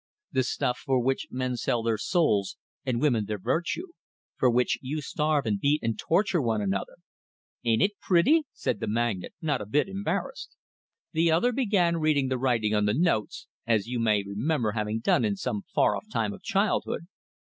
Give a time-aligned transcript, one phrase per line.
[0.31, 3.89] "The stuff for which men sell their souls, and women their virtue!
[4.35, 6.95] For which you starve and beat and torture one another"
[7.65, 10.55] "Ain't it pretty?" said the magnate, not a bit embarrassed.
[11.11, 15.23] The other began reading the writing on the notes as you may remember having done
[15.23, 17.01] in some far off time of childhood.